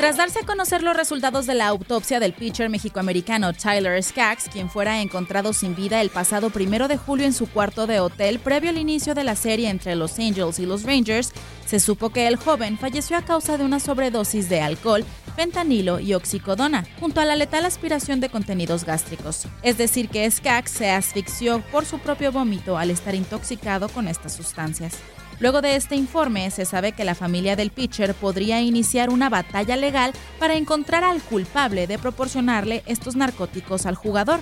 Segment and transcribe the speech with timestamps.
[0.00, 4.70] Tras darse a conocer los resultados de la autopsia del pitcher mexicoamericano Tyler Skaggs, quien
[4.70, 8.70] fuera encontrado sin vida el pasado primero de julio en su cuarto de hotel previo
[8.70, 11.34] al inicio de la serie entre los Angels y los Rangers,
[11.66, 15.04] se supo que el joven falleció a causa de una sobredosis de alcohol,
[15.40, 19.46] fentanilo y oxicodona, junto a la letal aspiración de contenidos gástricos.
[19.62, 24.34] Es decir, que Skaggs se asfixió por su propio vómito al estar intoxicado con estas
[24.34, 24.98] sustancias.
[25.38, 29.76] Luego de este informe, se sabe que la familia del pitcher podría iniciar una batalla
[29.76, 34.40] legal para encontrar al culpable de proporcionarle estos narcóticos al jugador.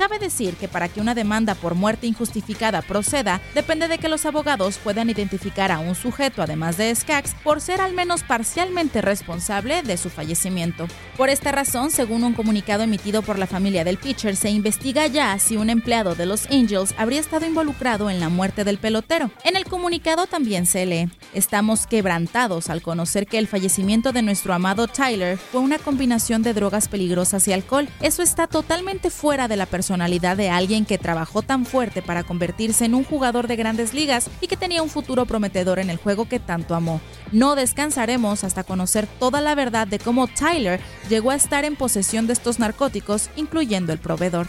[0.00, 4.24] Cabe decir que para que una demanda por muerte injustificada proceda, depende de que los
[4.24, 9.82] abogados puedan identificar a un sujeto, además de Skaggs, por ser al menos parcialmente responsable
[9.82, 10.86] de su fallecimiento.
[11.18, 15.38] Por esta razón, según un comunicado emitido por la familia del pitcher, se investiga ya
[15.38, 19.30] si un empleado de los Angels habría estado involucrado en la muerte del pelotero.
[19.44, 24.54] En el comunicado también se lee, estamos quebrantados al conocer que el fallecimiento de nuestro
[24.54, 27.86] amado Tyler fue una combinación de drogas peligrosas y alcohol.
[28.00, 32.84] Eso está totalmente fuera de la personalidad de alguien que trabajó tan fuerte para convertirse
[32.84, 36.28] en un jugador de grandes ligas y que tenía un futuro prometedor en el juego
[36.28, 37.00] que tanto amó.
[37.32, 40.78] No descansaremos hasta conocer toda la verdad de cómo Tyler
[41.08, 44.46] llegó a estar en posesión de estos narcóticos, incluyendo el proveedor.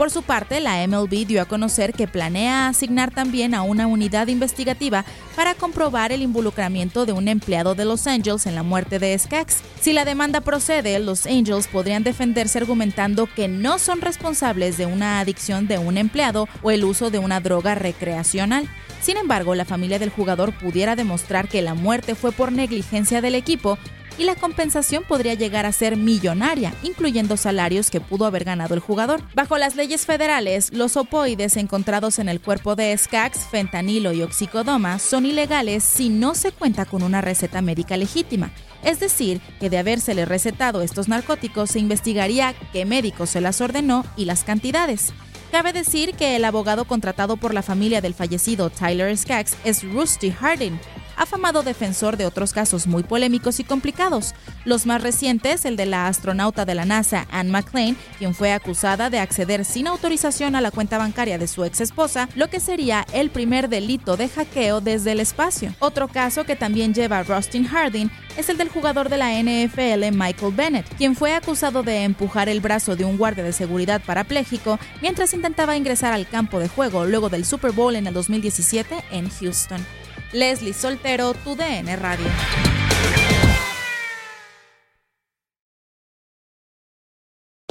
[0.00, 4.28] Por su parte, la MLB dio a conocer que planea asignar también a una unidad
[4.28, 5.04] investigativa
[5.36, 9.58] para comprobar el involucramiento de un empleado de Los Angels en la muerte de Skaggs.
[9.78, 15.20] Si la demanda procede, los Angels podrían defenderse argumentando que no son responsables de una
[15.20, 18.70] adicción de un empleado o el uso de una droga recreacional.
[19.02, 23.34] Sin embargo, la familia del jugador pudiera demostrar que la muerte fue por negligencia del
[23.34, 23.76] equipo
[24.20, 28.80] y la compensación podría llegar a ser millonaria, incluyendo salarios que pudo haber ganado el
[28.80, 29.22] jugador.
[29.34, 34.98] Bajo las leyes federales, los opoides encontrados en el cuerpo de Skaggs, fentanilo y oxicodoma
[34.98, 38.50] son ilegales si no se cuenta con una receta médica legítima.
[38.84, 44.04] Es decir, que de habérsele recetado estos narcóticos se investigaría qué médico se las ordenó
[44.18, 45.14] y las cantidades.
[45.50, 50.30] Cabe decir que el abogado contratado por la familia del fallecido Tyler Skaggs es Rusty
[50.30, 50.78] Harding,
[51.20, 54.34] afamado defensor de otros casos muy polémicos y complicados.
[54.64, 59.10] Los más recientes, el de la astronauta de la NASA, Anne McClain, quien fue acusada
[59.10, 63.06] de acceder sin autorización a la cuenta bancaria de su ex esposa, lo que sería
[63.12, 65.74] el primer delito de hackeo desde el espacio.
[65.78, 70.54] Otro caso que también lleva Rustin Harding es el del jugador de la NFL Michael
[70.54, 75.34] Bennett, quien fue acusado de empujar el brazo de un guardia de seguridad parapléjico mientras
[75.34, 79.84] intentaba ingresar al campo de juego luego del Super Bowl en el 2017 en Houston.
[80.32, 82.69] Leslie Soltero, tu DN Radio.